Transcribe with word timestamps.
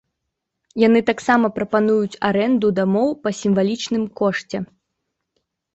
Яны 0.83 0.99
таксама 1.09 1.51
прапануюць 1.59 2.19
арэнду 2.31 2.67
дамоў 2.81 3.09
па 3.27 3.37
сімвалічным 3.43 4.03
кошце. 4.23 4.57